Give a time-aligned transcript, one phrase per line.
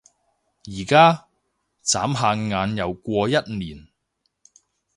[0.65, 1.27] 而家？
[1.83, 3.87] 眨下眼又過一年